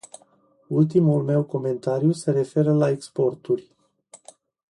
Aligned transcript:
Ultimul 0.67 1.23
meu 1.23 1.43
comentariu 1.43 2.11
se 2.11 2.31
referă 2.31 2.73
la 2.73 2.89
exporturi. 2.89 3.69